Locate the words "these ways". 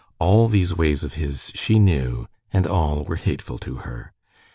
0.47-1.03